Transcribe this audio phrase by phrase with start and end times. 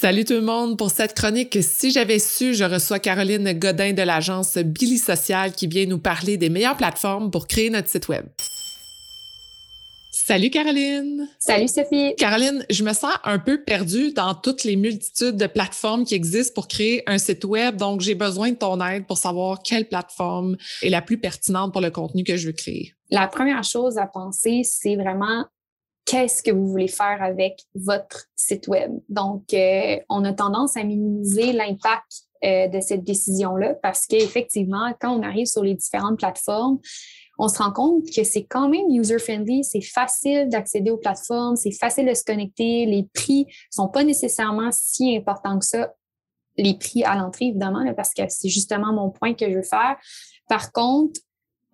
[0.00, 1.58] Salut tout le monde pour cette chronique.
[1.60, 6.36] Si j'avais su, je reçois Caroline Godin de l'agence Billy Social qui vient nous parler
[6.36, 8.24] des meilleures plateformes pour créer notre site web.
[10.12, 11.28] Salut Caroline.
[11.40, 12.14] Salut Sophie.
[12.16, 16.54] Caroline, je me sens un peu perdue dans toutes les multitudes de plateformes qui existent
[16.54, 20.56] pour créer un site web, donc j'ai besoin de ton aide pour savoir quelle plateforme
[20.80, 22.94] est la plus pertinente pour le contenu que je veux créer.
[23.10, 25.44] La première chose à penser, c'est vraiment
[26.08, 28.92] qu'est-ce que vous voulez faire avec votre site web.
[29.10, 35.10] Donc, euh, on a tendance à minimiser l'impact euh, de cette décision-là parce qu'effectivement, quand
[35.10, 36.78] on arrive sur les différentes plateformes,
[37.38, 41.72] on se rend compte que c'est quand même user-friendly, c'est facile d'accéder aux plateformes, c'est
[41.72, 45.92] facile de se connecter, les prix sont pas nécessairement si importants que ça,
[46.56, 49.96] les prix à l'entrée, évidemment, parce que c'est justement mon point que je veux faire.
[50.48, 51.20] Par contre,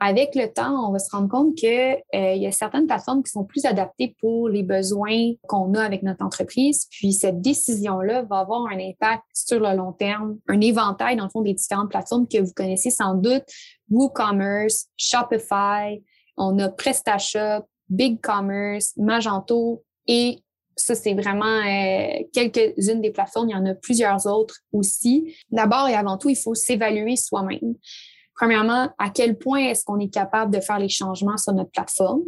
[0.04, 3.32] avec le temps, on va se rendre compte qu'il euh, y a certaines plateformes qui
[3.32, 6.86] sont plus adaptées pour les besoins qu'on a avec notre entreprise.
[6.90, 11.30] Puis cette décision-là va avoir un impact sur le long terme, un éventail dans le
[11.30, 13.44] fond des différentes plateformes que vous connaissez sans doute,
[13.90, 16.02] WooCommerce, Shopify,
[16.36, 20.40] on a PrestaShop, BigCommerce, Magento et
[20.76, 23.48] ça, c'est vraiment euh, quelques-unes des plateformes.
[23.48, 25.32] Il y en a plusieurs autres aussi.
[25.50, 27.76] D'abord et avant tout, il faut s'évaluer soi-même.
[28.34, 32.22] Premièrement, à quel point est-ce qu'on est capable de faire les changements sur notre plateforme?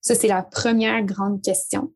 [0.00, 1.92] Ça, c'est la première grande question.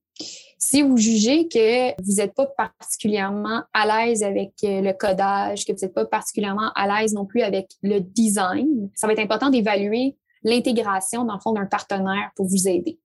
[0.58, 5.72] Si vous jugez que vous n'êtes pas particulièrement à l'aise avec euh, le codage, que
[5.72, 9.50] vous n'êtes pas particulièrement à l'aise non plus avec le design, ça va être important
[9.50, 12.98] d'évaluer l'intégration, dans le fond, d'un partenaire pour vous aider.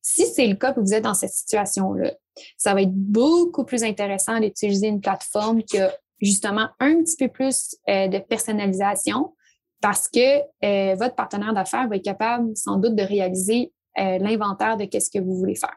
[0.00, 2.12] Si c'est le cas que vous êtes dans cette situation-là,
[2.56, 7.28] ça va être beaucoup plus intéressant d'utiliser une plateforme qui a justement un petit peu
[7.28, 9.34] plus euh, de personnalisation,
[9.82, 14.78] parce que euh, votre partenaire d'affaires va être capable sans doute de réaliser euh, l'inventaire
[14.78, 15.76] de qu'est-ce que vous voulez faire.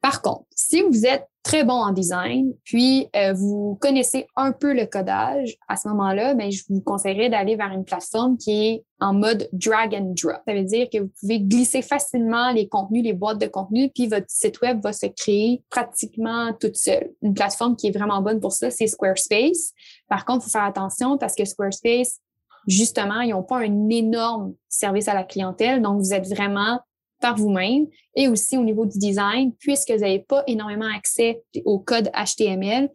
[0.00, 4.72] Par contre, si vous êtes très bon en design, puis euh, vous connaissez un peu
[4.72, 8.84] le codage, à ce moment-là, ben, je vous conseillerais d'aller vers une plateforme qui est
[8.98, 10.40] en mode drag and drop.
[10.46, 14.08] Ça veut dire que vous pouvez glisser facilement les contenus, les boîtes de contenu, puis
[14.08, 17.10] votre site web va se créer pratiquement toute seule.
[17.22, 19.72] Une plateforme qui est vraiment bonne pour ça, c'est Squarespace.
[20.08, 22.21] Par contre, il faut faire attention parce que Squarespace
[22.66, 25.82] justement, ils n'ont pas un énorme service à la clientèle.
[25.82, 26.80] Donc, vous êtes vraiment
[27.20, 27.86] par vous-même
[28.16, 32.90] et aussi au niveau du design, puisque vous n'avez pas énormément accès au code HTML,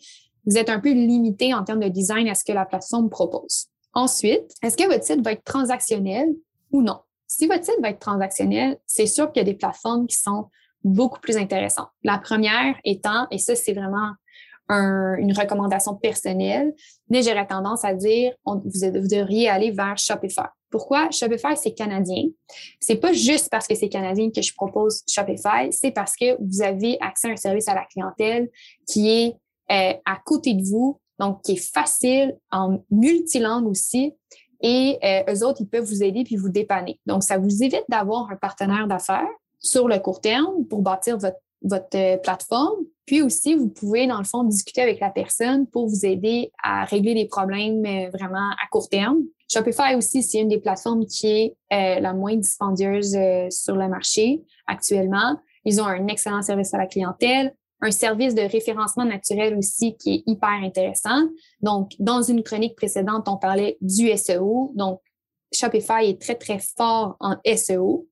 [0.46, 3.68] vous êtes un peu limité en termes de design à ce que la plateforme propose.
[3.94, 6.30] Ensuite, est-ce que votre site va être transactionnel
[6.72, 7.00] ou non?
[7.26, 10.50] Si votre site va être transactionnel, c'est sûr qu'il y a des plateformes qui sont
[10.84, 11.90] beaucoup plus intéressantes.
[12.04, 14.12] La première étant, et ça, c'est vraiment
[14.70, 16.74] une recommandation personnelle,
[17.10, 20.48] mais j'aurais tendance à dire on, vous, devriez aller vers Shopify.
[20.70, 21.10] Pourquoi?
[21.12, 22.26] Shopify, c'est canadien.
[22.80, 26.62] C'est pas juste parce que c'est canadien que je propose Shopify, c'est parce que vous
[26.62, 28.50] avez accès à un service à la clientèle
[28.86, 29.36] qui est
[29.72, 34.14] euh, à côté de vous, donc qui est facile, en multilangue aussi.
[34.62, 37.00] Et euh, eux autres, ils peuvent vous aider puis vous dépanner.
[37.06, 39.28] Donc, ça vous évite d'avoir un partenaire d'affaires
[39.60, 42.86] sur le court terme pour bâtir votre votre euh, plateforme.
[43.06, 46.84] Puis aussi, vous pouvez, dans le fond, discuter avec la personne pour vous aider à
[46.86, 49.20] régler des problèmes euh, vraiment à court terme.
[49.52, 53.18] Shopify aussi, c'est une des plateformes qui est euh, la moins dispendieuse
[53.50, 55.38] sur le marché actuellement.
[55.64, 60.16] Ils ont un excellent service à la clientèle, un service de référencement naturel aussi qui
[60.16, 61.30] est hyper intéressant.
[61.62, 64.74] Donc, dans une chronique précédente, on parlait du SEO.
[64.76, 65.00] Donc,
[65.54, 68.08] Shopify est très, très fort en SEO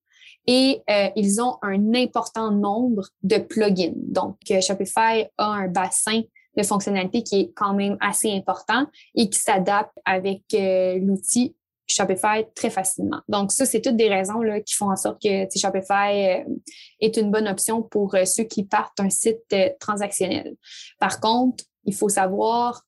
[0.48, 3.94] et euh, ils ont un important nombre de plugins.
[3.96, 6.22] Donc, euh, Shopify a un bassin
[6.56, 11.56] de fonctionnalités qui est quand même assez important et qui s'adapte avec euh, l'outil
[11.88, 13.22] Shopify très facilement.
[13.28, 16.44] Donc, ça, c'est toutes des raisons là, qui font en sorte que Shopify
[17.00, 20.56] est une bonne option pour ceux qui partent un site transactionnel.
[21.00, 22.82] Par contre, il faut savoir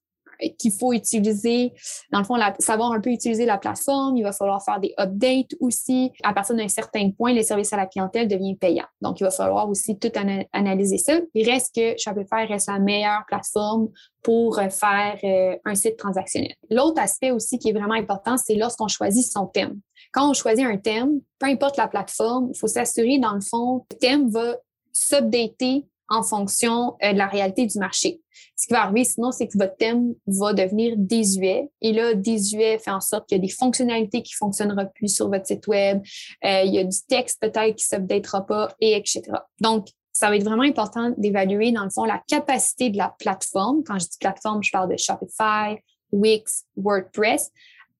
[0.57, 1.73] qu'il faut utiliser,
[2.11, 4.17] dans le fond, savoir un peu utiliser la plateforme.
[4.17, 6.11] Il va falloir faire des updates aussi.
[6.23, 8.85] À partir d'un certain point, les services à la clientèle deviennent payants.
[9.01, 10.11] Donc, il va falloir aussi tout
[10.53, 11.19] analyser ça.
[11.33, 13.89] Il reste que Shopify reste la meilleure plateforme
[14.23, 16.53] pour faire euh, un site transactionnel.
[16.69, 19.79] L'autre aspect aussi qui est vraiment important, c'est lorsqu'on choisit son thème.
[20.11, 23.85] Quand on choisit un thème, peu importe la plateforme, il faut s'assurer, dans le fond,
[23.91, 24.57] le thème va
[24.91, 28.21] s'updater en fonction euh, de la réalité du marché.
[28.55, 31.69] Ce qui va arriver sinon, c'est que votre thème va devenir désuet.
[31.81, 35.13] Et là, désuet fait en sorte qu'il y a des fonctionnalités qui ne fonctionneront plus
[35.13, 36.01] sur votre site web.
[36.43, 39.23] Euh, il y a du texte peut-être qui ne s'updatera pas, et etc.
[39.59, 43.83] Donc, ça va être vraiment important d'évaluer, dans le fond, la capacité de la plateforme.
[43.83, 45.77] Quand je dis plateforme, je parle de Shopify,
[46.11, 47.51] Wix, WordPress,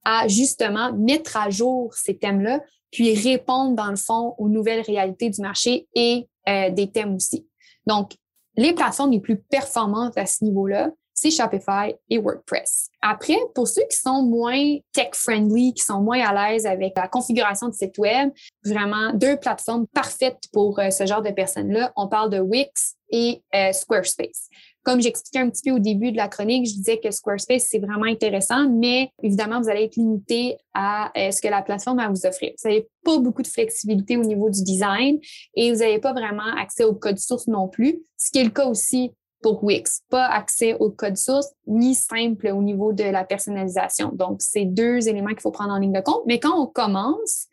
[0.03, 2.61] à justement mettre à jour ces thèmes-là,
[2.91, 7.45] puis répondre, dans le fond, aux nouvelles réalités du marché et euh, des thèmes aussi.
[7.85, 8.13] Donc,
[8.57, 12.89] les plateformes les plus performantes à ce niveau-là, c'est Shopify et WordPress.
[13.01, 17.69] Après, pour ceux qui sont moins tech-friendly, qui sont moins à l'aise avec la configuration
[17.69, 18.29] de site web,
[18.63, 21.91] vraiment deux plateformes parfaites pour euh, ce genre de personnes-là.
[21.95, 24.49] On parle de Wix et euh, Squarespace.
[24.87, 27.79] Comme j'expliquais un petit peu au début de la chronique, je disais que Squarespace, c'est
[27.79, 32.07] vraiment intéressant, mais évidemment, vous allez être limité à euh, ce que la plateforme va
[32.07, 32.53] vous offrir.
[32.63, 35.19] Vous n'avez pas beaucoup de flexibilité au niveau du design
[35.55, 38.49] et vous n'avez pas vraiment accès au code source non plus, ce qui est le
[38.49, 39.11] cas aussi
[39.41, 40.03] pour Wix.
[40.09, 44.13] Pas accès au code source, ni simple au niveau de la personnalisation.
[44.13, 46.23] Donc, c'est deux éléments qu'il faut prendre en ligne de compte.
[46.27, 47.47] Mais quand on commence,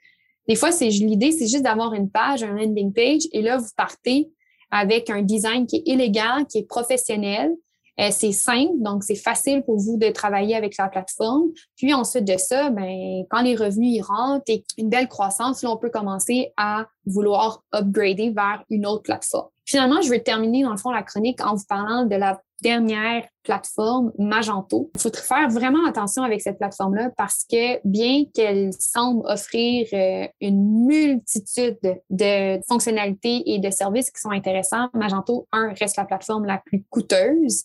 [0.46, 3.70] des fois, c'est l'idée, c'est juste d'avoir une page, un landing page, et là, vous
[3.76, 4.30] partez
[4.74, 7.52] avec un design qui est élégant, qui est professionnel.
[8.00, 11.52] Euh, c'est simple, donc c'est facile pour vous de travailler avec la plateforme.
[11.76, 15.70] Puis ensuite de ça, ben, quand les revenus y rentrent et une belle croissance, là,
[15.70, 19.48] on peut commencer à vouloir upgrader vers une autre plateforme.
[19.64, 23.28] Finalement, je vais terminer dans le fond la chronique en vous parlant de la dernière
[23.42, 24.90] plateforme, Magento.
[24.94, 30.26] Il faut faire vraiment attention avec cette plateforme-là parce que bien qu'elle semble offrir euh,
[30.40, 31.78] une multitude
[32.08, 36.82] de fonctionnalités et de services qui sont intéressants, Magento, un, reste la plateforme la plus
[36.88, 37.64] coûteuse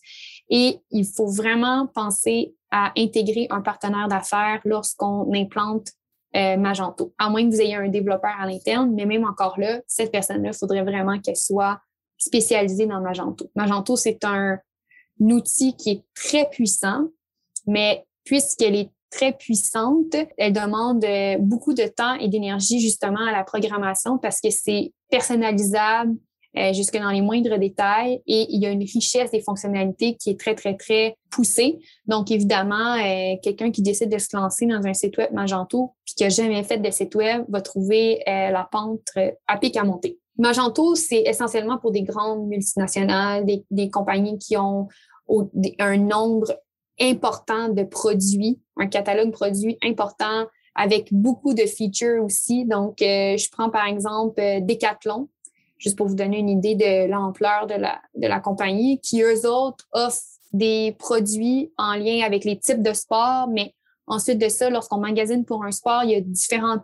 [0.50, 5.88] et il faut vraiment penser à intégrer un partenaire d'affaires lorsqu'on implante
[6.36, 9.80] euh, Magento, à moins que vous ayez un développeur à l'interne, mais même encore là,
[9.88, 11.80] cette personne-là, il faudrait vraiment qu'elle soit
[12.18, 13.50] spécialisée dans Magento.
[13.56, 14.60] Magento, c'est un,
[15.20, 17.08] outil qui est très puissant,
[17.68, 23.32] mais puisqu'elle est très puissante, elle demande euh, beaucoup de temps et d'énergie justement à
[23.32, 26.16] la programmation parce que c'est personnalisable
[26.58, 30.32] euh, jusque dans les moindres détails et il y a une richesse des fonctionnalités qui
[30.32, 31.80] est très, très, très poussée.
[32.06, 36.16] Donc, évidemment, euh, quelqu'un qui décide de se lancer dans un site web Magento puis
[36.16, 39.10] qui n'a jamais fait de site web va trouver la pente
[39.48, 40.20] à pic à monter.
[40.40, 44.88] Magento, c'est essentiellement pour des grandes multinationales, des, compagnies qui ont
[45.80, 46.54] un nombre
[47.00, 52.66] important de produits, un catalogue de produits important avec beaucoup de features aussi.
[52.66, 55.30] Donc, euh, je prends par exemple euh, Decathlon,
[55.78, 59.48] juste pour vous donner une idée de l'ampleur de la, de la compagnie, qui eux
[59.50, 60.22] autres offrent
[60.52, 63.74] des produits en lien avec les types de sports, mais
[64.08, 66.80] ensuite de ça, lorsqu'on magasine pour un sport, il y a différents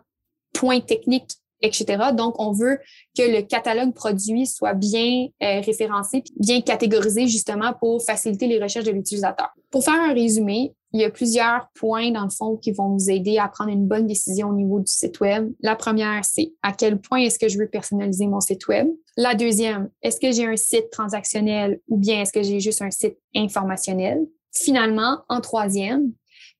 [0.52, 1.32] points techniques
[1.62, 2.12] etc.
[2.14, 2.78] Donc, on veut
[3.16, 8.84] que le catalogue produit soit bien euh, référencé, bien catégorisé justement pour faciliter les recherches
[8.84, 9.48] de l'utilisateur.
[9.70, 13.10] Pour faire un résumé, il y a plusieurs points dans le fond qui vont vous
[13.10, 15.52] aider à prendre une bonne décision au niveau du site web.
[15.60, 18.88] La première, c'est à quel point est-ce que je veux personnaliser mon site web?
[19.16, 22.90] La deuxième, est-ce que j'ai un site transactionnel ou bien est-ce que j'ai juste un
[22.90, 24.26] site informationnel?
[24.52, 26.12] Finalement, en troisième,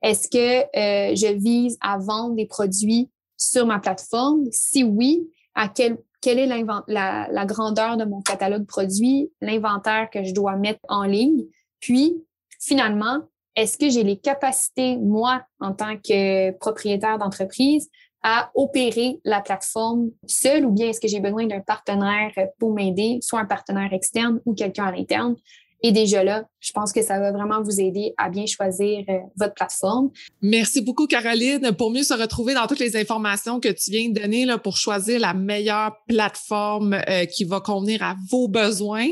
[0.02, 4.44] est-ce que euh, je vise à vendre des produits sur ma plateforme?
[4.50, 10.34] Si oui, à quel, quelle est la, grandeur de mon catalogue produit, l'inventaire que je
[10.34, 11.44] dois mettre en ligne?
[11.80, 12.22] Puis,
[12.60, 13.20] finalement,
[13.54, 17.88] est-ce que j'ai les capacités, moi, en tant que propriétaire d'entreprise,
[18.22, 23.18] à opérer la plateforme seule ou bien est-ce que j'ai besoin d'un partenaire pour m'aider,
[23.22, 25.36] soit un partenaire externe ou quelqu'un à l'interne?
[25.82, 29.19] Et déjà là, je pense que ça va vraiment vous aider à bien choisir euh,
[29.37, 30.11] votre plateforme.
[30.43, 31.73] Merci beaucoup, Caroline.
[31.76, 34.76] Pour mieux se retrouver dans toutes les informations que tu viens de donner là, pour
[34.76, 39.08] choisir la meilleure plateforme euh, qui va convenir à vos besoins,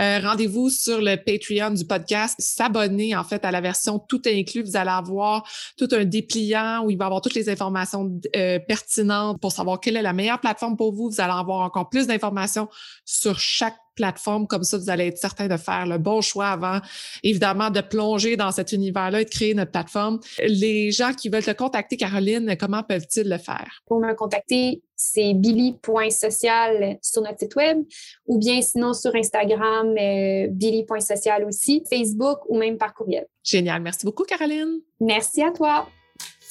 [0.00, 2.34] euh, rendez-vous sur le Patreon du podcast.
[2.38, 4.62] S'abonner en fait à la version tout inclus.
[4.62, 8.20] Vous allez avoir tout un dépliant où il va y avoir toutes les informations
[8.66, 11.10] pertinentes pour savoir quelle est la meilleure plateforme pour vous.
[11.10, 12.68] Vous allez avoir encore plus d'informations
[13.04, 14.46] sur chaque plateforme.
[14.46, 16.78] Comme ça, vous allez être certain de faire le bon choix avant,
[17.22, 20.20] évidemment, de plonger dans cet univers-là et de créer notre plateforme.
[20.38, 23.82] Les gens qui veulent te contacter, Caroline, comment peuvent-ils le faire?
[23.86, 27.78] Pour me contacter, c'est billy.social sur notre site web
[28.26, 33.26] ou bien sinon sur Instagram, euh, billy.social aussi, Facebook ou même par courriel.
[33.42, 33.82] Génial.
[33.82, 34.80] Merci beaucoup, Caroline.
[35.00, 35.88] Merci à toi.